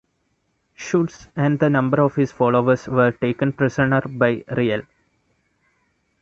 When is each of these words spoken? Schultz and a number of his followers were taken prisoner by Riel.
Schultz 0.73 1.27
and 1.35 1.61
a 1.61 1.69
number 1.69 2.01
of 2.01 2.15
his 2.15 2.31
followers 2.31 2.87
were 2.87 3.11
taken 3.11 3.53
prisoner 3.53 4.01
by 4.01 4.43
Riel. 4.47 4.81